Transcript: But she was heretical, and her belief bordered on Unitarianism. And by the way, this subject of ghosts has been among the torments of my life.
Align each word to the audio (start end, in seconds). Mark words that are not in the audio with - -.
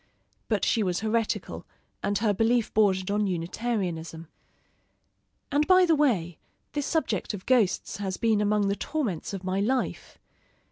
But 0.47 0.65
she 0.65 0.81
was 0.81 1.01
heretical, 1.01 1.67
and 2.01 2.17
her 2.17 2.33
belief 2.33 2.73
bordered 2.73 3.11
on 3.11 3.27
Unitarianism. 3.27 4.25
And 5.51 5.67
by 5.67 5.85
the 5.85 5.93
way, 5.93 6.39
this 6.71 6.87
subject 6.87 7.35
of 7.35 7.45
ghosts 7.45 7.97
has 7.97 8.17
been 8.17 8.41
among 8.41 8.67
the 8.67 8.75
torments 8.75 9.31
of 9.31 9.43
my 9.43 9.59
life. 9.59 10.17